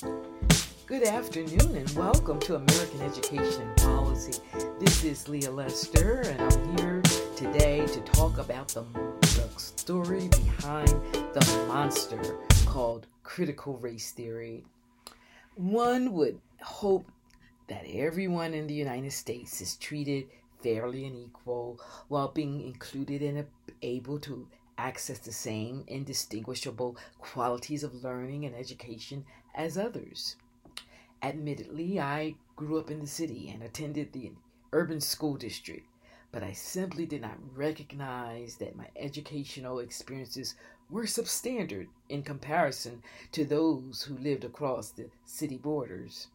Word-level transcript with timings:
Good 0.00 1.02
afternoon 1.06 1.76
and 1.76 1.90
welcome 1.90 2.40
to 2.40 2.56
American 2.56 3.02
Education 3.02 3.70
Policy. 3.76 4.40
This 4.80 5.04
is 5.04 5.28
Leah 5.28 5.50
Lester 5.50 6.22
and 6.22 6.40
I'm 6.40 6.78
here 6.78 7.02
today 7.36 7.86
to 7.86 8.00
talk 8.00 8.38
about 8.38 8.68
the, 8.68 8.84
the 9.20 9.48
story 9.58 10.28
behind 10.28 10.88
the 10.88 11.64
monster 11.68 12.38
called 12.64 13.06
critical 13.22 13.76
race 13.78 14.12
theory. 14.12 14.64
One 15.56 16.12
would 16.14 16.40
hope 16.62 17.06
that 17.68 17.84
everyone 17.86 18.54
in 18.54 18.66
the 18.66 18.74
United 18.74 19.12
States 19.12 19.60
is 19.60 19.76
treated 19.76 20.26
fairly 20.62 21.06
and 21.06 21.16
equal 21.16 21.78
while 22.08 22.28
being 22.28 22.62
included 22.62 23.22
and 23.22 23.46
able 23.82 24.18
to 24.20 24.48
access 24.78 25.18
the 25.18 25.32
same 25.32 25.84
indistinguishable 25.86 26.96
qualities 27.18 27.84
of 27.84 28.02
learning 28.02 28.46
and 28.46 28.54
education 28.54 29.24
as 29.54 29.76
others. 29.78 30.36
Admittedly, 31.22 32.00
I 32.00 32.34
grew 32.56 32.78
up 32.78 32.90
in 32.90 33.00
the 33.00 33.06
city 33.06 33.48
and 33.48 33.62
attended 33.62 34.12
the 34.12 34.32
urban 34.72 35.00
school 35.00 35.36
district, 35.36 35.86
but 36.32 36.42
I 36.42 36.52
simply 36.52 37.06
did 37.06 37.22
not 37.22 37.38
recognize 37.54 38.56
that 38.56 38.76
my 38.76 38.88
educational 38.96 39.78
experiences 39.78 40.54
were 40.90 41.04
substandard 41.04 41.88
in 42.08 42.22
comparison 42.22 43.02
to 43.32 43.44
those 43.44 44.02
who 44.02 44.16
lived 44.18 44.44
across 44.44 44.90
the 44.90 45.10
city 45.24 45.58
borders. 45.58 46.28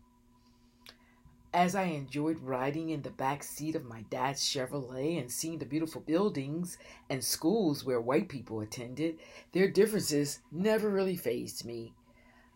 As 1.53 1.75
I 1.75 1.83
enjoyed 1.83 2.39
riding 2.41 2.89
in 2.89 3.01
the 3.01 3.09
back 3.09 3.43
seat 3.43 3.75
of 3.75 3.85
my 3.85 4.01
dad's 4.09 4.41
Chevrolet 4.41 5.19
and 5.19 5.31
seeing 5.31 5.59
the 5.59 5.65
beautiful 5.65 6.01
buildings 6.01 6.77
and 7.09 7.23
schools 7.23 7.83
where 7.83 7.99
white 7.99 8.29
people 8.29 8.59
attended, 8.59 9.17
their 9.53 9.67
differences 9.67 10.39
never 10.51 10.89
really 10.89 11.15
fazed 11.15 11.65
me. 11.65 11.93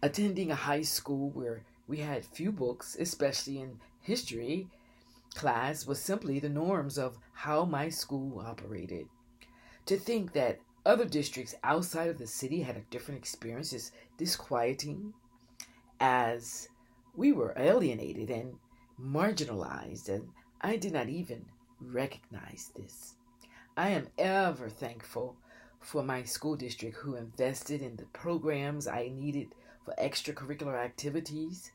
Attending 0.04 0.50
a 0.52 0.56
high 0.56 0.82
school 0.82 1.30
where 1.30 1.64
we 1.88 1.98
had 1.98 2.26
few 2.26 2.52
books, 2.52 2.98
especially 3.00 3.60
in 3.60 3.80
history 4.02 4.68
class, 5.36 5.86
was 5.86 6.02
simply 6.02 6.40
the 6.40 6.50
norms 6.50 6.98
of 6.98 7.18
how 7.34 7.66
my 7.66 7.90
school 7.90 8.40
operated. 8.40 9.08
To 9.86 9.98
think 9.98 10.34
that 10.34 10.60
other 10.86 11.06
districts 11.06 11.54
outside 11.64 12.10
of 12.10 12.18
the 12.18 12.28
city 12.28 12.62
had 12.62 12.78
a 12.78 12.86
different 12.90 13.20
experience 13.20 13.74
is 13.74 13.92
disquieting, 14.18 15.14
as 16.00 16.68
we 17.16 17.32
were 17.32 17.54
alienated 17.56 18.30
and 18.32 18.56
marginalized, 19.00 20.10
and 20.10 20.30
I 20.62 20.78
did 20.78 20.94
not 20.94 21.10
even 21.10 21.46
recognize 21.80 22.72
this. 22.76 23.16
I 23.78 23.90
am 23.90 24.08
ever 24.18 24.70
thankful 24.70 25.36
for 25.80 26.04
my 26.04 26.24
school 26.24 26.56
district 26.56 26.98
who 26.98 27.16
invested 27.16 27.82
in 27.82 27.96
the 27.96 28.06
programs 28.06 28.88
I 28.88 29.12
needed 29.14 29.54
for 29.86 29.94
extracurricular 30.02 30.76
activities, 30.76 31.72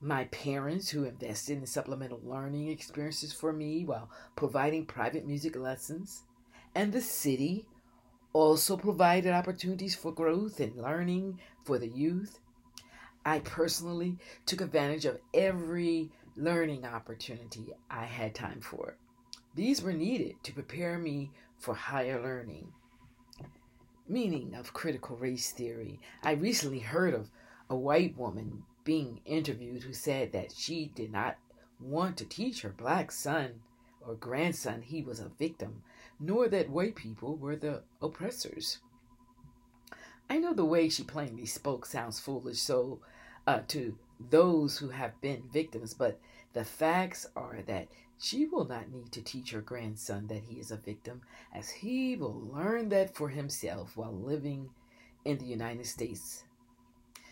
my 0.00 0.24
parents 0.24 0.90
who 0.90 1.04
invested 1.04 1.58
in 1.58 1.66
supplemental 1.66 2.20
learning 2.22 2.68
experiences 2.68 3.32
for 3.32 3.52
me 3.52 3.84
while 3.84 4.10
providing 4.36 4.84
private 4.84 5.26
music 5.26 5.56
lessons, 5.56 6.24
and 6.74 6.92
the 6.92 7.00
city 7.00 7.66
also 8.32 8.76
provided 8.76 9.32
opportunities 9.32 9.94
for 9.94 10.12
growth 10.12 10.60
and 10.60 10.76
learning 10.76 11.40
for 11.64 11.78
the 11.78 11.88
youth. 11.88 12.40
I 13.24 13.38
personally 13.38 14.18
took 14.44 14.60
advantage 14.60 15.06
of 15.06 15.18
every 15.32 16.10
learning 16.36 16.84
opportunity 16.84 17.72
I 17.88 18.04
had 18.04 18.34
time 18.34 18.60
for. 18.60 18.96
These 19.54 19.82
were 19.82 19.92
needed 19.92 20.34
to 20.42 20.52
prepare 20.52 20.98
me 20.98 21.30
for 21.58 21.74
higher 21.74 22.20
learning. 22.20 22.72
Meaning 24.06 24.54
of 24.54 24.72
critical 24.72 25.16
race 25.16 25.50
theory. 25.50 25.98
I 26.22 26.32
recently 26.32 26.80
heard 26.80 27.14
of 27.14 27.30
a 27.70 27.76
white 27.76 28.16
woman 28.16 28.64
being 28.84 29.20
interviewed 29.24 29.82
who 29.82 29.94
said 29.94 30.32
that 30.32 30.52
she 30.52 30.92
did 30.94 31.10
not 31.10 31.38
want 31.80 32.18
to 32.18 32.24
teach 32.24 32.60
her 32.62 32.74
black 32.76 33.10
son 33.10 33.62
or 34.06 34.14
grandson 34.14 34.82
he 34.82 35.02
was 35.02 35.20
a 35.20 35.30
victim, 35.38 35.82
nor 36.20 36.48
that 36.48 36.68
white 36.68 36.94
people 36.94 37.36
were 37.36 37.56
the 37.56 37.82
oppressors. 38.02 38.78
I 40.28 40.38
know 40.38 40.52
the 40.52 40.64
way 40.64 40.88
she 40.88 41.02
plainly 41.04 41.46
spoke 41.46 41.86
sounds 41.86 42.20
foolish, 42.20 42.58
so 42.58 43.00
uh, 43.46 43.60
to 43.68 43.96
those 44.30 44.78
who 44.78 44.88
have 44.90 45.20
been 45.20 45.44
victims, 45.52 45.94
but 45.94 46.18
the 46.54 46.64
facts 46.64 47.26
are 47.36 47.58
that 47.66 47.88
she 48.18 48.46
will 48.46 48.64
not 48.64 48.90
need 48.90 49.12
to 49.12 49.22
teach 49.22 49.50
her 49.50 49.60
grandson 49.60 50.28
that 50.28 50.44
he 50.48 50.60
is 50.60 50.70
a 50.70 50.76
victim, 50.76 51.20
as 51.52 51.68
he 51.68 52.16
will 52.16 52.40
learn 52.52 52.88
that 52.88 53.14
for 53.14 53.28
himself 53.28 53.96
while 53.96 54.14
living 54.14 54.70
in 55.24 55.38
the 55.38 55.44
United 55.44 55.86
States. 55.86 56.44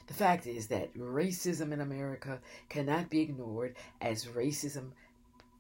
The 0.08 0.14
fact 0.14 0.46
is 0.46 0.66
that 0.66 0.92
racism 0.94 1.72
in 1.72 1.80
America 1.80 2.40
cannot 2.68 3.08
be 3.08 3.20
ignored, 3.20 3.76
as 4.00 4.26
racism 4.26 4.90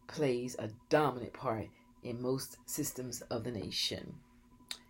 plays 0.08 0.56
a 0.58 0.70
dominant 0.88 1.32
part 1.32 1.68
in 2.02 2.20
most 2.20 2.58
systems 2.66 3.22
of 3.22 3.44
the 3.44 3.52
nation. 3.52 4.16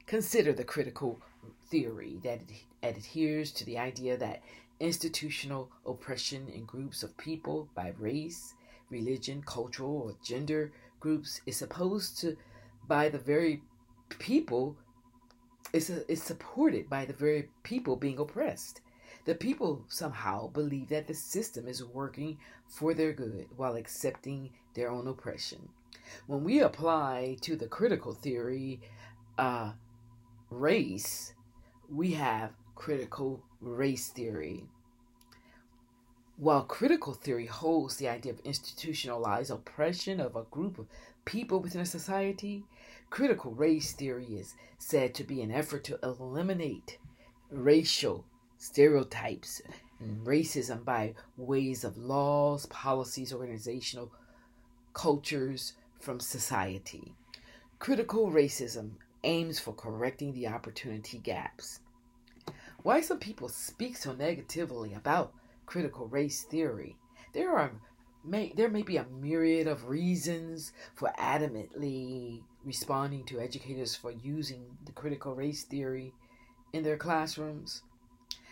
Consider 0.06 0.52
the 0.52 0.64
critical 0.64 1.20
theory 1.68 2.18
that 2.24 2.40
adheres 2.82 3.52
to 3.52 3.64
the 3.64 3.78
idea 3.78 4.16
that 4.16 4.42
institutional 4.80 5.70
oppression 5.86 6.48
in 6.48 6.64
groups 6.64 7.02
of 7.02 7.16
people 7.16 7.68
by 7.74 7.92
race, 7.98 8.54
religion, 8.92 9.42
cultural, 9.44 10.02
or 10.02 10.14
gender 10.22 10.72
groups 11.00 11.40
is 11.46 11.56
supposed 11.56 12.18
to 12.20 12.36
by 12.86 13.08
the 13.08 13.18
very 13.18 13.62
people 14.18 14.76
is, 15.72 15.90
is 15.90 16.22
supported 16.22 16.88
by 16.88 17.04
the 17.04 17.12
very 17.12 17.48
people 17.62 17.96
being 17.96 18.18
oppressed. 18.18 18.80
The 19.24 19.34
people 19.34 19.84
somehow 19.88 20.48
believe 20.48 20.88
that 20.88 21.06
the 21.06 21.14
system 21.14 21.68
is 21.68 21.84
working 21.84 22.38
for 22.66 22.92
their 22.92 23.12
good 23.12 23.46
while 23.56 23.76
accepting 23.76 24.50
their 24.74 24.90
own 24.90 25.06
oppression. 25.06 25.68
When 26.26 26.44
we 26.44 26.60
apply 26.60 27.38
to 27.42 27.56
the 27.56 27.68
critical 27.68 28.12
theory 28.12 28.80
uh, 29.38 29.72
race, 30.50 31.34
we 31.88 32.12
have 32.12 32.50
critical 32.74 33.42
race 33.60 34.08
theory. 34.08 34.64
While 36.42 36.64
critical 36.64 37.12
theory 37.12 37.46
holds 37.46 37.98
the 37.98 38.08
idea 38.08 38.32
of 38.32 38.40
institutionalized 38.40 39.52
oppression 39.52 40.18
of 40.18 40.34
a 40.34 40.42
group 40.42 40.76
of 40.76 40.88
people 41.24 41.60
within 41.60 41.82
a 41.82 41.86
society, 41.86 42.64
critical 43.10 43.52
race 43.52 43.92
theory 43.92 44.24
is 44.24 44.54
said 44.76 45.14
to 45.14 45.22
be 45.22 45.40
an 45.40 45.52
effort 45.52 45.84
to 45.84 46.00
eliminate 46.02 46.98
racial 47.48 48.24
stereotypes 48.58 49.62
and 50.00 50.26
racism 50.26 50.84
by 50.84 51.14
ways 51.36 51.84
of 51.84 51.96
laws, 51.96 52.66
policies, 52.66 53.32
organizational 53.32 54.10
cultures 54.94 55.74
from 56.00 56.18
society. 56.18 57.14
Critical 57.78 58.32
racism 58.32 58.94
aims 59.22 59.60
for 59.60 59.74
correcting 59.74 60.32
the 60.32 60.48
opportunity 60.48 61.18
gaps. 61.18 61.78
Why 62.82 63.00
some 63.00 63.20
people 63.20 63.48
speak 63.48 63.96
so 63.96 64.12
negatively 64.12 64.92
about 64.92 65.34
critical 65.66 66.06
race 66.06 66.44
theory? 66.44 66.96
There 67.32 67.56
are 67.56 67.72
may 68.24 68.52
there 68.56 68.68
may 68.68 68.82
be 68.82 68.96
a 68.96 69.06
myriad 69.06 69.66
of 69.66 69.88
reasons 69.88 70.72
for 70.94 71.12
adamantly 71.18 72.42
responding 72.64 73.24
to 73.24 73.40
educators 73.40 73.96
for 73.96 74.12
using 74.12 74.76
the 74.84 74.92
critical 74.92 75.34
race 75.34 75.64
theory 75.64 76.12
in 76.72 76.82
their 76.82 76.96
classrooms. 76.96 77.82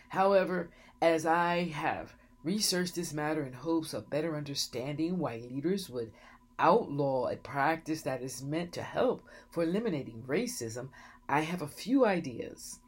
However, 0.09 0.71
as 1.01 1.25
I 1.25 1.65
have 1.65 2.15
researched 2.43 2.95
this 2.95 3.13
matter 3.13 3.45
in 3.45 3.53
hopes 3.53 3.95
of 3.95 4.11
better 4.11 4.37
understanding 4.37 5.19
why 5.19 5.37
leaders 5.37 5.89
would 5.89 6.11
outlaw 6.59 7.29
a 7.29 7.37
practice 7.37 8.03
that 8.03 8.23
is 8.23 8.43
meant 8.43 8.73
to 8.73 8.83
help 8.83 9.23
for 9.51 9.63
eliminating 9.63 10.23
racism, 10.27 10.89
I 11.29 11.41
have 11.41 11.63
a 11.63 11.69
few 11.69 12.05
ideas. 12.05 12.81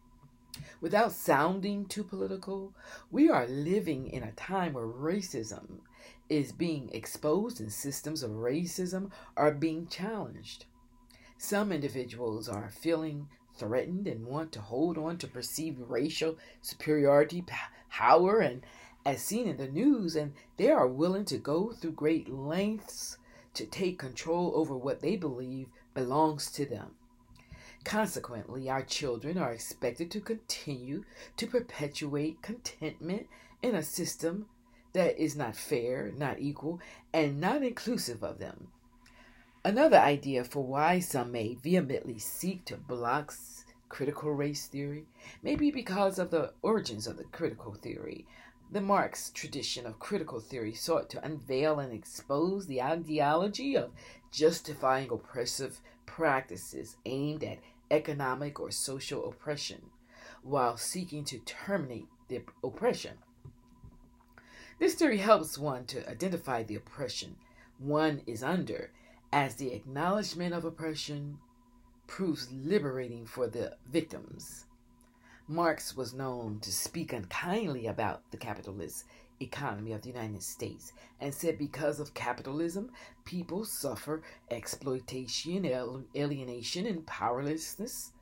Without 0.80 1.12
sounding 1.12 1.86
too 1.86 2.04
political, 2.04 2.74
we 3.10 3.30
are 3.30 3.46
living 3.46 4.06
in 4.08 4.22
a 4.22 4.32
time 4.32 4.74
where 4.74 4.86
racism 4.86 5.80
is 6.28 6.52
being 6.52 6.90
exposed 6.92 7.60
and 7.60 7.72
systems 7.72 8.22
of 8.22 8.32
racism 8.32 9.10
are 9.36 9.52
being 9.52 9.86
challenged. 9.86 10.66
Some 11.38 11.72
individuals 11.72 12.48
are 12.48 12.70
feeling 12.70 13.28
threatened 13.54 14.06
and 14.06 14.26
want 14.26 14.52
to 14.52 14.60
hold 14.60 14.98
on 14.98 15.18
to 15.18 15.26
perceived 15.26 15.78
racial 15.88 16.36
superiority, 16.60 17.44
power, 17.90 18.40
and 18.40 18.62
as 19.04 19.22
seen 19.22 19.48
in 19.48 19.56
the 19.56 19.68
news, 19.68 20.16
and 20.16 20.32
they 20.56 20.70
are 20.70 20.86
willing 20.86 21.24
to 21.26 21.38
go 21.38 21.72
through 21.72 21.92
great 21.92 22.28
lengths 22.28 23.18
to 23.54 23.66
take 23.66 23.98
control 23.98 24.52
over 24.54 24.76
what 24.76 25.00
they 25.00 25.16
believe 25.16 25.68
belongs 25.94 26.50
to 26.52 26.64
them. 26.64 26.92
Consequently, 27.84 28.70
our 28.70 28.82
children 28.82 29.36
are 29.36 29.52
expected 29.52 30.10
to 30.10 30.20
continue 30.20 31.04
to 31.36 31.46
perpetuate 31.46 32.42
contentment 32.42 33.26
in 33.62 33.74
a 33.74 33.82
system 33.82 34.46
that 34.92 35.18
is 35.18 35.36
not 35.36 35.56
fair, 35.56 36.12
not 36.16 36.38
equal, 36.38 36.80
and 37.12 37.40
not 37.40 37.62
inclusive 37.62 38.22
of 38.22 38.38
them. 38.38 38.68
Another 39.64 39.98
idea 39.98 40.42
for 40.42 40.64
why 40.64 40.98
some 40.98 41.32
may 41.32 41.54
vehemently 41.54 42.18
seek 42.18 42.64
to 42.64 42.76
block 42.76 43.34
critical 43.88 44.32
race 44.32 44.66
theory 44.66 45.04
may 45.42 45.54
be 45.54 45.70
because 45.70 46.18
of 46.18 46.30
the 46.30 46.52
origins 46.62 47.06
of 47.06 47.16
the 47.16 47.24
critical 47.24 47.74
theory. 47.74 48.26
The 48.72 48.80
Marx 48.80 49.30
tradition 49.30 49.86
of 49.86 49.98
critical 49.98 50.40
theory 50.40 50.72
sought 50.72 51.10
to 51.10 51.24
unveil 51.24 51.78
and 51.78 51.92
expose 51.92 52.66
the 52.66 52.82
ideology 52.82 53.76
of 53.76 53.92
justifying 54.30 55.10
oppressive 55.10 55.78
practices 56.06 56.96
aimed 57.04 57.44
at 57.44 57.58
economic 57.92 58.58
or 58.58 58.72
social 58.72 59.28
oppression 59.28 59.82
while 60.42 60.76
seeking 60.76 61.24
to 61.24 61.38
terminate 61.40 62.08
the 62.28 62.42
oppression. 62.64 63.18
This 64.80 64.94
theory 64.94 65.18
helps 65.18 65.56
one 65.56 65.84
to 65.86 66.08
identify 66.10 66.64
the 66.64 66.74
oppression 66.74 67.36
one 67.78 68.22
is 68.26 68.44
under, 68.44 68.92
as 69.32 69.56
the 69.56 69.72
acknowledgement 69.72 70.54
of 70.54 70.64
oppression 70.64 71.38
proves 72.06 72.50
liberating 72.52 73.26
for 73.26 73.48
the 73.48 73.76
victims. 73.90 74.66
Marx 75.48 75.96
was 75.96 76.14
known 76.14 76.60
to 76.60 76.70
speak 76.70 77.12
unkindly 77.12 77.86
about 77.86 78.30
the 78.30 78.36
capitalist 78.36 79.04
economy 79.42 79.92
of 79.92 80.02
the 80.02 80.08
United 80.08 80.42
States 80.42 80.92
and 81.20 81.32
said 81.32 81.58
because 81.58 82.00
of 82.00 82.14
capitalism, 82.14 82.90
people 83.24 83.64
suffer 83.64 84.22
exploitation, 84.50 85.64
alienation, 86.14 86.86
and 86.86 87.06
powerlessness. 87.06 88.12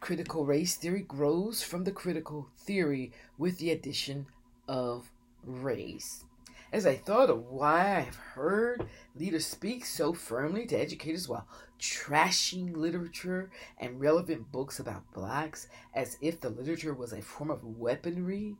Critical 0.00 0.44
race 0.44 0.76
theory 0.76 1.02
grows 1.02 1.62
from 1.62 1.84
the 1.84 1.92
critical 1.92 2.48
theory 2.58 3.12
with 3.38 3.58
the 3.58 3.70
addition 3.70 4.26
of 4.68 5.10
race. 5.44 6.24
As 6.72 6.84
I 6.84 6.96
thought 6.96 7.30
of 7.30 7.46
why 7.46 7.96
I've 7.96 8.16
heard 8.16 8.88
leaders 9.14 9.46
speak 9.46 9.84
so 9.84 10.12
firmly 10.12 10.66
to 10.66 10.76
educators 10.76 11.28
while 11.28 11.46
trashing 11.80 12.76
literature 12.76 13.50
and 13.78 14.00
relevant 14.00 14.50
books 14.50 14.80
about 14.80 15.12
blacks 15.12 15.68
as 15.94 16.18
if 16.20 16.40
the 16.40 16.50
literature 16.50 16.92
was 16.92 17.12
a 17.12 17.22
form 17.22 17.50
of 17.50 17.64
weaponry, 17.64 18.56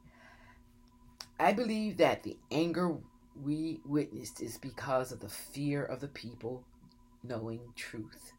I 1.39 1.53
believe 1.53 1.99
that 1.99 2.23
the 2.23 2.39
anger 2.51 2.97
we 3.41 3.81
witnessed 3.85 4.41
is 4.41 4.57
because 4.57 5.13
of 5.13 5.21
the 5.21 5.29
fear 5.29 5.85
of 5.85 6.01
the 6.01 6.09
people 6.09 6.65
knowing 7.23 7.61
truth. 7.75 8.33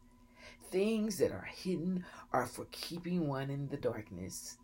Things 0.70 1.18
that 1.18 1.30
are 1.30 1.48
hidden 1.50 2.04
are 2.32 2.46
for 2.46 2.66
keeping 2.70 3.28
one 3.28 3.50
in 3.50 3.68
the 3.68 3.76
darkness. 3.76 4.58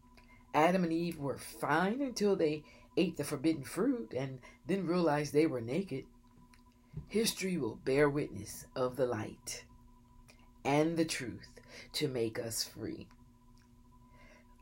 Adam 0.52 0.84
and 0.84 0.92
Eve 0.92 1.18
were 1.18 1.38
fine 1.38 2.00
until 2.00 2.36
they 2.36 2.64
ate 2.96 3.16
the 3.16 3.24
forbidden 3.24 3.64
fruit 3.64 4.12
and 4.16 4.40
then 4.66 4.86
realized 4.86 5.32
they 5.32 5.46
were 5.46 5.60
naked, 5.60 6.04
history 7.08 7.56
will 7.56 7.76
bear 7.84 8.08
witness 8.08 8.66
of 8.76 8.96
the 8.96 9.06
light 9.06 9.64
and 10.64 10.96
the 10.96 11.04
truth 11.04 11.60
to 11.92 12.08
make 12.08 12.38
us 12.38 12.64
free. 12.64 13.06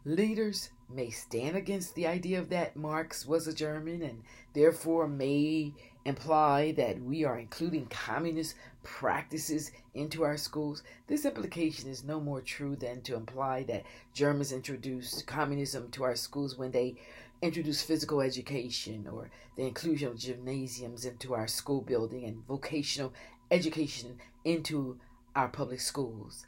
Leaders 0.05 0.71
may 0.95 1.11
stand 1.11 1.57
against 1.57 1.95
the 1.95 2.07
idea 2.07 2.39
of 2.39 2.49
that 2.51 2.77
Marx 2.77 3.27
was 3.27 3.47
a 3.47 3.55
German 3.55 4.03
and 4.03 4.23
therefore 4.53 5.09
may 5.09 5.73
imply 6.05 6.73
that 6.73 7.01
we 7.01 7.25
are 7.25 7.39
including 7.39 7.87
communist 7.87 8.55
practices 8.83 9.71
into 9.95 10.25
our 10.25 10.37
schools. 10.37 10.83
This 11.07 11.25
implication 11.25 11.89
is 11.91 12.05
no 12.05 12.21
more 12.21 12.41
true 12.41 12.77
than 12.77 13.03
to 13.03 13.15
imply 13.15 13.63
that 13.65 13.85
Germans 14.13 14.53
introduced 14.53 15.27
communism 15.27 15.91
to 15.93 16.05
our 16.05 16.17
schools 16.17 16.57
when 16.57 16.73
they 16.73 16.97
introduced 17.41 17.87
physical 17.87 18.21
education 18.21 19.09
or 19.13 19.31
the 19.57 19.67
inclusion 19.67 20.09
of 20.09 20.19
gymnasiums 20.19 21.05
into 21.05 21.35
our 21.35 21.49
school 21.49 21.81
building 21.81 22.25
and 22.25 22.47
vocational 22.47 23.13
education 23.51 24.19
into 24.45 24.99
our 25.35 25.49
public 25.49 25.81
schools. 25.81 26.47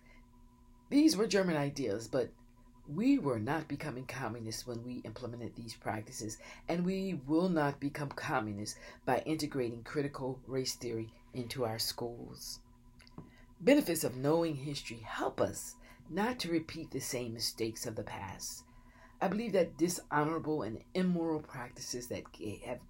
These 0.91 1.17
were 1.17 1.26
German 1.26 1.56
ideas, 1.56 2.08
but 2.08 2.31
we 2.87 3.19
were 3.19 3.39
not 3.39 3.67
becoming 3.67 4.05
communists 4.05 4.67
when 4.67 4.85
we 4.85 5.01
implemented 5.05 5.57
these 5.57 5.75
practices, 5.75 6.39
and 6.69 6.85
we 6.85 7.21
will 7.27 7.49
not 7.49 7.81
become 7.81 8.11
communists 8.11 8.79
by 9.07 9.21
integrating 9.21 9.83
critical 9.83 10.39
race 10.47 10.75
theory 10.75 11.13
into 11.33 11.65
our 11.65 11.79
schools. 11.79 12.61
Benefits 13.61 14.05
of 14.05 14.17
knowing 14.17 14.57
history 14.57 14.99
help 14.99 15.41
us 15.41 15.77
not 16.11 16.39
to 16.41 16.51
repeat 16.51 16.91
the 16.91 17.01
same 17.01 17.33
mistakes 17.33 17.87
of 17.87 17.97
the 17.97 18.03
past. 18.03 18.65
I 19.21 19.29
believe 19.29 19.53
that 19.53 19.79
dishonorable 19.79 20.63
and 20.63 20.81
immoral 20.93 21.41
practices 21.41 22.09
that 22.09 22.25
have 22.67 22.81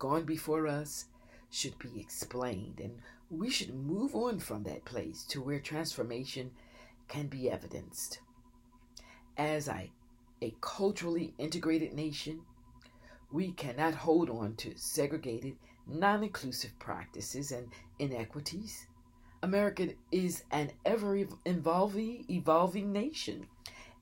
gone 0.00 0.24
before 0.24 0.66
us 0.66 1.04
should 1.50 1.78
be 1.78 2.00
explained, 2.00 2.80
and 2.80 2.98
we 3.30 3.48
should 3.48 3.72
move 3.72 4.16
on 4.16 4.40
from 4.40 4.64
that 4.64 4.84
place 4.84 5.22
to 5.24 5.40
where 5.40 5.60
transformation 5.60 6.50
can 7.06 7.28
be 7.28 7.48
evidenced. 7.48 8.18
As 9.36 9.68
a 9.68 9.90
culturally 10.60 11.34
integrated 11.38 11.92
nation, 11.92 12.42
we 13.32 13.50
cannot 13.50 13.94
hold 13.94 14.30
on 14.30 14.54
to 14.56 14.76
segregated, 14.76 15.56
non 15.86 16.22
inclusive 16.22 16.78
practices 16.78 17.50
and 17.50 17.68
inequities. 17.98 18.86
America 19.42 19.94
is 20.12 20.44
an 20.52 20.70
ever 20.84 21.26
evolving, 21.44 22.24
evolving 22.30 22.92
nation 22.92 23.48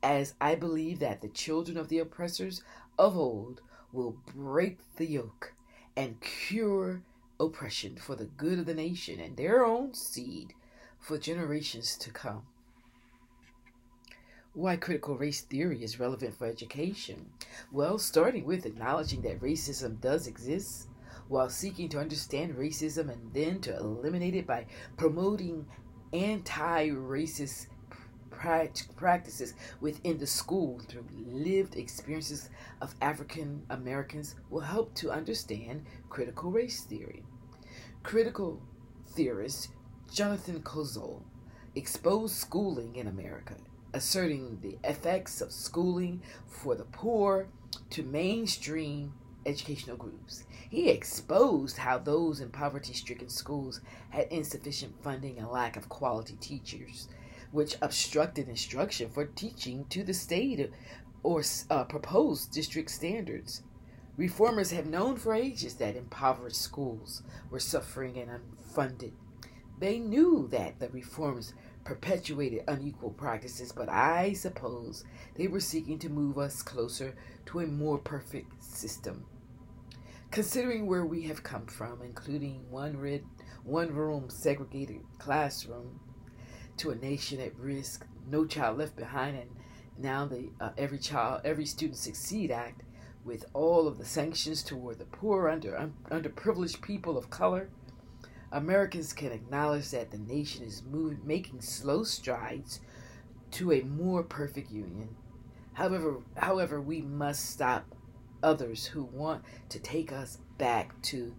as 0.03 0.35
I 0.41 0.55
believe 0.55 0.99
that 0.99 1.23
the 1.23 1.29
children 1.29 1.77
of 1.79 1.89
the 1.89 1.99
oppressors 1.99 2.63
of 2.99 3.17
old 3.17 3.63
will 3.93 4.17
break 4.35 4.79
the 4.97 5.07
yoke 5.07 5.55
and 5.97 6.21
cure 6.21 7.03
oppression 7.41 7.97
for 7.97 8.17
the 8.17 8.25
good 8.25 8.59
of 8.59 8.67
the 8.67 8.75
nation 8.75 9.19
and 9.19 9.37
their 9.37 9.65
own 9.65 9.95
seed 9.95 10.55
for 10.99 11.19
generations 11.19 11.97
to 11.99 12.11
come. 12.11 12.43
Why 14.55 14.77
critical 14.77 15.17
race 15.17 15.41
theory 15.41 15.83
is 15.83 15.99
relevant 15.99 16.35
for 16.35 16.47
education? 16.47 17.31
Well, 17.73 17.99
starting 17.99 18.45
with 18.45 18.67
acknowledging 18.67 19.23
that 19.23 19.41
racism 19.41 19.99
does 19.99 20.27
exist, 20.27 20.89
while 21.29 21.49
seeking 21.49 21.89
to 21.89 21.99
understand 21.99 22.57
racism 22.57 23.11
and 23.11 23.33
then 23.33 23.63
to 23.63 23.75
eliminate 23.75 24.35
it 24.35 24.47
by 24.47 24.67
promoting 24.99 25.65
anti 26.13 26.91
racist 26.91 27.69
practices 28.97 29.55
within 29.81 30.19
the 30.19 30.27
school 30.27 30.81
through 30.81 31.07
lived 31.11 31.77
experiences 31.77 32.51
of 32.83 32.95
African 33.01 33.65
Americans 33.71 34.35
will 34.51 34.61
help 34.61 34.95
to 34.97 35.11
understand 35.11 35.87
critical 36.11 36.51
race 36.51 36.83
theory. 36.85 37.25
Critical 38.03 38.61
theorist 39.09 39.69
Jonathan 40.13 40.61
Kozol 40.61 41.23
exposed 41.75 42.35
schooling 42.35 42.97
in 42.97 43.07
America, 43.07 43.55
asserting 43.95 44.59
the 44.61 44.79
effects 44.85 45.41
of 45.41 45.53
schooling 45.53 46.23
for 46.47 46.75
the 46.75 46.85
poor 46.85 47.49
to 47.91 48.03
mainstream 48.03 49.15
educational 49.45 49.97
groups. 49.97 50.45
He 50.71 50.89
exposed 50.89 51.79
how 51.79 51.99
those 51.99 52.41
in 52.41 52.51
poverty 52.51 52.95
stricken 52.95 53.29
schools 53.29 53.81
had 54.11 54.29
insufficient 54.31 55.03
funding 55.03 55.39
and 55.39 55.49
lack 55.49 55.77
of 55.77 55.89
quality 55.89 56.37
teachers 56.41 57.09
which 57.53 57.77
obstructed 57.83 58.49
instruction 58.49 59.11
for 59.11 59.27
teaching 59.27 59.85
to 59.91 60.03
the 60.03 60.15
state 60.15 60.71
or 61.23 61.43
uh, 61.71 61.85
proposed 61.85 62.51
district 62.51 62.91
standards. 62.91 63.63
Reformers 64.17 64.73
have 64.73 64.87
known 64.87 65.17
for 65.17 65.35
ages 65.35 65.75
that 65.75 65.97
impoverished 65.97 66.61
schools 66.61 67.23
were 67.51 67.61
suffering 67.61 68.19
and 68.19 68.31
unfunded. 68.31 69.13
They 69.79 69.99
knew 69.99 70.49
that 70.51 70.81
the 70.81 70.89
reforms 70.89 71.55
perpetuated 71.85 72.65
unequal 72.69 73.11
practices, 73.11 73.73
but 73.73 73.89
I 73.89 74.33
suppose 74.33 75.05
they 75.35 75.49
were 75.49 75.61
seeking 75.61 75.99
to 76.01 76.09
move 76.09 76.39
us 76.39 76.63
closer 76.63 77.15
to 77.47 77.61
a 77.61 77.67
more 77.67 77.99
perfect 77.99 78.63
system. 78.63 79.25
Considering 80.31 80.87
where 80.87 81.05
we 81.05 81.23
have 81.23 81.43
come 81.43 81.67
from, 81.67 82.01
including 82.03 82.71
one 82.71 82.97
red, 82.97 83.23
one 83.65 83.93
room 83.95 84.31
segregated 84.31 85.01
classroom, 85.19 86.01
to 86.79 86.91
a 86.91 86.97
nation 86.97 87.41
at 87.41 87.59
risk, 87.59 88.07
no 88.27 88.47
child 88.47 88.79
left 88.79 88.97
behind, 88.97 89.37
and 89.37 89.51
now 89.99 90.25
the 90.27 90.49
uh, 90.61 90.71
Every 90.79 90.99
Child, 90.99 91.43
Every 91.45 91.67
Student 91.67 91.99
Succeed 91.99 92.51
Act, 92.51 92.83
with 93.25 93.45
all 93.53 93.87
of 93.87 93.99
the 93.99 94.05
sanctions 94.05 94.63
toward 94.63 94.99
the 94.99 95.05
poor, 95.05 95.49
under 95.49 95.77
un, 95.77 95.95
underprivileged 96.11 96.81
people 96.81 97.19
of 97.19 97.31
color, 97.31 97.69
Americans 98.53 99.13
can 99.13 99.33
acknowledge 99.33 99.91
that 99.91 100.11
the 100.11 100.19
nation 100.19 100.65
is 100.65 100.83
moving, 100.85 101.21
making 101.25 101.61
slow 101.61 102.05
strides 102.05 102.81
to 103.53 103.73
a 103.73 103.83
more 103.83 104.23
perfect 104.23 104.71
union. 104.71 105.17
However, 105.73 106.19
however, 106.37 106.81
we 106.81 107.03
must 107.03 107.51
stop 107.51 107.87
others 108.43 108.87
who 108.87 109.05
want 109.05 109.43
to 109.71 109.81
take 109.81 110.13
us 110.13 110.39
back 110.59 111.01
to 111.03 111.35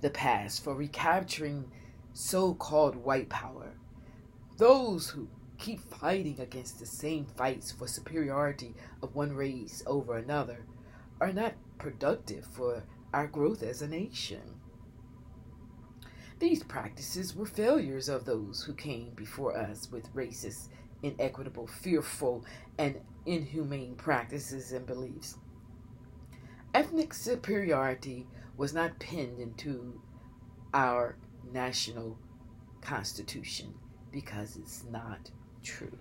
the 0.00 0.10
past 0.10 0.64
for 0.64 0.74
recapturing 0.74 1.70
so-called 2.12 2.96
white 2.96 3.28
power 3.28 3.74
those 4.60 5.08
who 5.08 5.26
keep 5.56 5.80
fighting 5.80 6.38
against 6.38 6.78
the 6.78 6.84
same 6.84 7.24
fights 7.24 7.72
for 7.72 7.88
superiority 7.88 8.74
of 9.02 9.14
one 9.14 9.32
race 9.32 9.82
over 9.86 10.18
another 10.18 10.66
are 11.18 11.32
not 11.32 11.54
productive 11.78 12.44
for 12.44 12.82
our 13.14 13.26
growth 13.26 13.62
as 13.62 13.80
a 13.80 13.88
nation. 13.88 14.59
These 16.40 16.62
practices 16.64 17.36
were 17.36 17.46
failures 17.46 18.08
of 18.08 18.24
those 18.24 18.62
who 18.62 18.72
came 18.72 19.10
before 19.14 19.56
us 19.56 19.90
with 19.92 20.12
racist, 20.14 20.68
inequitable, 21.02 21.66
fearful, 21.66 22.46
and 22.78 22.98
inhumane 23.26 23.94
practices 23.96 24.72
and 24.72 24.86
beliefs. 24.86 25.36
ethnic 26.74 27.12
superiority 27.12 28.26
was 28.56 28.72
not 28.72 28.98
pinned 28.98 29.38
into 29.38 30.00
our 30.72 31.16
national 31.52 32.18
constitution 32.80 33.74
because 34.10 34.56
it's 34.56 34.84
not 34.90 35.30
true. 35.62 35.98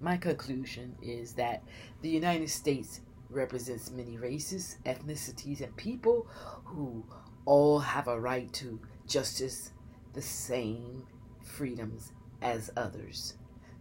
My 0.00 0.16
conclusion 0.16 0.96
is 1.00 1.34
that 1.34 1.62
the 2.02 2.08
United 2.10 2.50
States 2.50 3.00
represents 3.30 3.90
many 3.90 4.18
races, 4.18 4.78
ethnicities, 4.84 5.60
and 5.60 5.76
people 5.76 6.26
who 6.64 7.04
all 7.46 7.78
have 7.78 8.08
a 8.08 8.20
right 8.20 8.52
to 8.54 8.80
justice, 9.06 9.70
the 10.12 10.20
same 10.20 11.06
freedoms 11.42 12.12
as 12.42 12.70
others. 12.76 13.34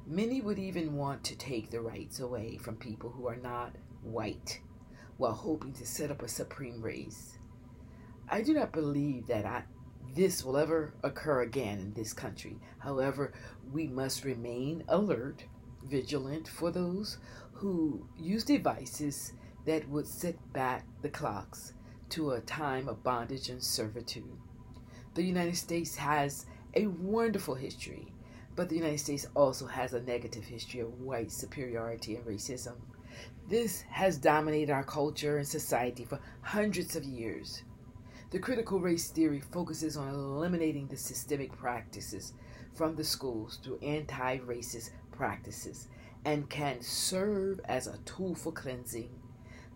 Many 0.07 0.39
would 0.39 0.59
even 0.59 0.95
want 0.95 1.23
to 1.25 1.35
take 1.35 1.71
the 1.71 1.81
rights 1.81 2.19
away 2.19 2.57
from 2.57 2.75
people 2.75 3.09
who 3.09 3.27
are 3.27 3.35
not 3.35 3.75
white 4.03 4.61
while 5.17 5.33
hoping 5.33 5.73
to 5.73 5.85
set 5.85 6.11
up 6.11 6.21
a 6.21 6.27
supreme 6.27 6.81
race. 6.81 7.39
I 8.29 8.41
do 8.41 8.53
not 8.53 8.71
believe 8.71 9.27
that 9.27 9.45
I, 9.45 9.63
this 10.13 10.43
will 10.43 10.57
ever 10.57 10.93
occur 11.03 11.41
again 11.41 11.79
in 11.79 11.93
this 11.93 12.13
country. 12.13 12.59
However, 12.79 13.33
we 13.71 13.87
must 13.87 14.25
remain 14.25 14.83
alert, 14.87 15.43
vigilant 15.83 16.47
for 16.47 16.69
those 16.69 17.17
who 17.53 18.07
use 18.17 18.43
devices 18.43 19.33
that 19.65 19.89
would 19.89 20.05
set 20.05 20.35
back 20.53 20.85
the 21.01 21.09
clocks 21.09 21.73
to 22.09 22.31
a 22.31 22.41
time 22.41 22.87
of 22.87 23.03
bondage 23.03 23.49
and 23.49 23.63
servitude. 23.63 24.37
The 25.15 25.23
United 25.23 25.57
States 25.57 25.95
has 25.95 26.45
a 26.73 26.87
wonderful 26.87 27.55
history, 27.55 28.07
but 28.55 28.69
the 28.69 28.75
United 28.75 28.99
States 28.99 29.27
also 29.35 29.65
has 29.65 29.93
a 29.93 30.01
negative 30.01 30.45
history 30.45 30.81
of 30.81 30.99
white 30.99 31.31
superiority 31.31 32.15
and 32.15 32.25
racism. 32.25 32.75
This 33.47 33.81
has 33.89 34.17
dominated 34.17 34.71
our 34.71 34.83
culture 34.83 35.37
and 35.37 35.47
society 35.47 36.03
for 36.03 36.19
hundreds 36.41 36.95
of 36.95 37.03
years. 37.05 37.63
The 38.31 38.39
critical 38.39 38.79
race 38.79 39.09
theory 39.09 39.39
focuses 39.39 39.95
on 39.95 40.09
eliminating 40.09 40.87
the 40.87 40.97
systemic 40.97 41.55
practices 41.55 42.33
from 42.73 42.95
the 42.95 43.03
schools 43.03 43.59
through 43.63 43.79
anti 43.81 44.39
racist 44.39 44.89
practices 45.11 45.87
and 46.25 46.49
can 46.49 46.81
serve 46.81 47.61
as 47.65 47.87
a 47.87 47.99
tool 47.99 48.35
for 48.35 48.51
cleansing. 48.51 49.09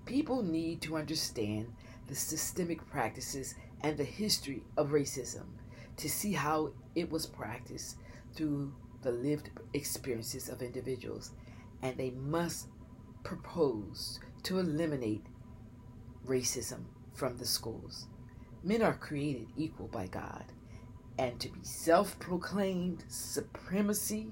People 0.06 0.42
need 0.42 0.82
to 0.82 0.98
understand 0.98 1.72
the 2.10 2.16
systemic 2.16 2.86
practices 2.90 3.54
and 3.82 3.96
the 3.96 4.04
history 4.04 4.64
of 4.76 4.90
racism 4.90 5.46
to 5.96 6.10
see 6.10 6.34
how 6.34 6.72
it 6.96 7.10
was 7.10 7.28
practiced 7.28 7.98
through 8.36 8.74
the 9.04 9.12
lived 9.12 9.52
experiences 9.74 10.50
of 10.50 10.62
individuals, 10.64 11.32
and 11.84 11.96
they 11.98 12.10
must 12.10 12.68
propose 13.24 14.20
to 14.44 14.58
eliminate 14.58 15.24
racism 16.26 16.86
from 17.14 17.38
the 17.38 17.46
schools. 17.46 18.08
Men 18.64 18.82
are 18.82 18.96
created 18.96 19.48
equal 19.56 19.88
by 19.88 20.08
God, 20.08 20.46
and 21.20 21.40
to 21.40 21.50
be 21.50 21.64
self 21.64 22.18
proclaimed 22.20 23.04
supremacy 23.08 24.32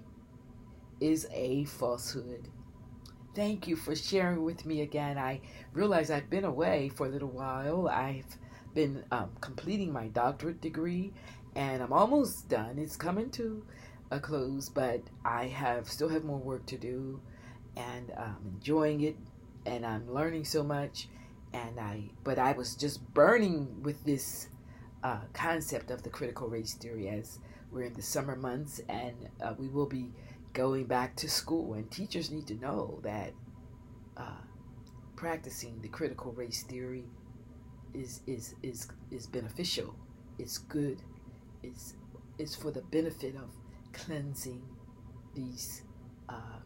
is 0.99 1.27
a 1.31 1.65
falsehood. 1.65 2.49
Thank 3.37 3.67
you 3.67 3.75
for 3.75 3.95
sharing 3.95 4.43
with 4.43 4.65
me 4.65 4.81
again. 4.81 5.19
I 5.19 5.41
realize 5.71 6.09
I've 6.09 6.27
been 6.27 6.43
away 6.43 6.89
for 6.95 7.05
a 7.05 7.09
little 7.09 7.29
while. 7.29 7.87
I've 7.87 8.25
been 8.73 9.03
um, 9.11 9.29
completing 9.41 9.93
my 9.93 10.07
doctorate 10.07 10.59
degree, 10.59 11.13
and 11.55 11.83
I'm 11.83 11.93
almost 11.93 12.49
done. 12.49 12.79
It's 12.79 12.95
coming 12.95 13.29
to 13.33 13.63
a 14.09 14.19
close, 14.19 14.69
but 14.69 15.03
I 15.23 15.45
have 15.45 15.87
still 15.87 16.09
have 16.09 16.23
more 16.23 16.39
work 16.39 16.65
to 16.65 16.79
do, 16.79 17.21
and 17.75 18.11
I'm 18.17 18.37
enjoying 18.55 19.01
it, 19.01 19.17
and 19.67 19.85
I'm 19.85 20.11
learning 20.11 20.45
so 20.45 20.63
much. 20.63 21.07
And 21.53 21.79
I, 21.79 22.09
but 22.23 22.39
I 22.39 22.53
was 22.53 22.73
just 22.73 23.13
burning 23.13 23.83
with 23.83 24.03
this 24.03 24.47
uh, 25.03 25.19
concept 25.33 25.91
of 25.91 26.01
the 26.01 26.09
critical 26.09 26.47
race 26.47 26.73
theory 26.73 27.07
as 27.09 27.37
we're 27.71 27.83
in 27.83 27.93
the 27.93 28.01
summer 28.01 28.35
months, 28.35 28.81
and 28.89 29.29
uh, 29.43 29.53
we 29.59 29.67
will 29.67 29.85
be 29.85 30.09
going 30.57 30.85
back 30.85 31.15
to 31.15 31.29
school, 31.29 31.75
and 31.75 31.89
teachers 31.91 32.31
need 32.31 32.47
to 32.47 32.55
know 32.55 32.99
that 33.03 33.31
uh, 34.17 34.41
practicing 35.15 35.79
the 35.81 35.87
critical 35.87 36.31
race 36.31 36.63
theory 36.63 37.05
is 37.93 38.21
is 38.25 38.55
is 38.63 38.87
is 39.11 39.27
beneficial. 39.27 39.93
It's 40.39 40.57
good. 40.57 40.97
It's 41.61 41.93
it's 42.39 42.55
for 42.55 42.71
the 42.71 42.81
benefit 42.81 43.35
of 43.35 43.49
cleansing 43.93 44.63
these 45.35 45.83
uh, 46.27 46.59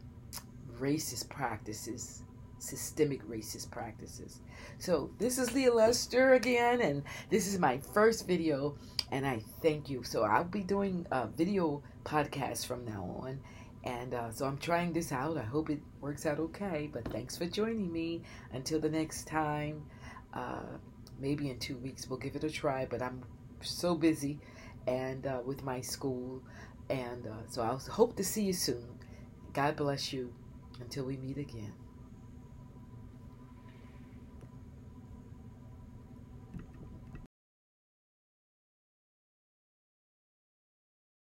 racist 0.80 1.28
practices, 1.28 2.22
systemic 2.58 3.22
racist 3.28 3.70
practices. 3.70 4.40
So 4.78 5.10
this 5.18 5.36
is 5.36 5.52
Leah 5.52 5.74
Lester 5.74 6.32
again, 6.32 6.80
and 6.80 7.02
this 7.28 7.46
is 7.46 7.58
my 7.58 7.76
first 7.92 8.26
video, 8.26 8.74
and 9.10 9.26
I 9.26 9.42
thank 9.60 9.90
you. 9.90 10.02
So 10.02 10.22
I'll 10.22 10.44
be 10.44 10.62
doing 10.62 11.06
a 11.10 11.26
video 11.26 11.82
podcast 12.04 12.66
from 12.66 12.86
now 12.86 13.18
on 13.20 13.38
and 13.84 14.14
uh, 14.14 14.30
so 14.30 14.46
I'm 14.46 14.58
trying 14.58 14.92
this 14.92 15.10
out. 15.12 15.36
I 15.36 15.42
hope 15.42 15.70
it 15.70 15.80
works 16.00 16.24
out 16.26 16.38
okay. 16.38 16.88
But 16.92 17.08
thanks 17.08 17.36
for 17.36 17.46
joining 17.46 17.92
me. 17.92 18.22
Until 18.52 18.78
the 18.80 18.88
next 18.88 19.26
time, 19.26 19.82
uh, 20.34 20.78
maybe 21.18 21.50
in 21.50 21.58
two 21.58 21.76
weeks 21.78 22.08
we'll 22.08 22.18
give 22.18 22.36
it 22.36 22.44
a 22.44 22.50
try. 22.50 22.86
But 22.86 23.02
I'm 23.02 23.22
so 23.60 23.94
busy 23.94 24.38
and 24.86 25.26
uh, 25.26 25.40
with 25.44 25.64
my 25.64 25.80
school. 25.80 26.42
And 26.90 27.26
uh, 27.26 27.46
so 27.48 27.62
I 27.62 27.76
hope 27.90 28.16
to 28.16 28.24
see 28.24 28.42
you 28.42 28.52
soon. 28.52 28.86
God 29.52 29.76
bless 29.76 30.12
you 30.12 30.32
until 30.80 31.04
we 31.04 31.16
meet 31.16 31.38
again. 31.38 31.72